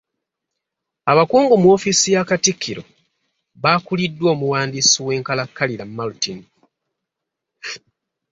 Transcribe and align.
Abakungu 1.11 1.53
mu 1.61 1.67
ofiisi 1.75 2.09
ya 2.15 2.23
katikkiro 2.29 2.83
baakuliddwa 3.61 4.27
omuwandiisi 4.35 4.97
w’enkalakkalira 5.07 5.85
Maltin. 5.95 6.39